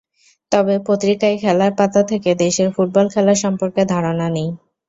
[0.51, 4.49] তবে পত্রিকায় খেলার পাতা থেকে দেশের ফুটবল খেলা সম্পর্কে ধারণা নিই।